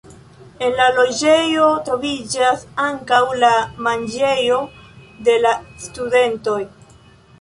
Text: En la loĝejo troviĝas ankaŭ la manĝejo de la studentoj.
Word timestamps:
En 0.67 0.71
la 0.77 0.85
loĝejo 0.93 1.67
troviĝas 1.89 2.63
ankaŭ 2.85 3.19
la 3.43 3.51
manĝejo 3.89 4.59
de 5.29 5.37
la 5.45 5.53
studentoj. 5.89 6.59